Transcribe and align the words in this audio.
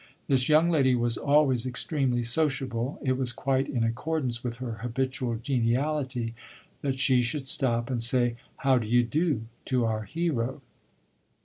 This 0.27 0.49
young 0.49 0.71
lady 0.71 0.95
was 0.95 1.15
always 1.15 1.67
extremely 1.67 2.23
sociable; 2.23 2.97
it 3.03 3.17
was 3.19 3.31
quite 3.31 3.69
in 3.69 3.83
accordance 3.83 4.43
with 4.43 4.55
her 4.55 4.79
habitual 4.81 5.35
geniality 5.35 6.33
that 6.81 6.97
she 6.97 7.21
should 7.21 7.45
stop 7.45 7.87
and 7.91 8.01
say 8.01 8.35
how 8.65 8.79
d' 8.79 8.85
ye 8.85 9.03
do 9.03 9.43
to 9.65 9.85
our 9.85 10.01
hero. 10.05 10.63